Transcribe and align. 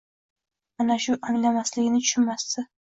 Mana 0.81 0.97
shu 1.05 1.19
anglamasligini 1.29 2.05
tushunmasdi. 2.07 2.69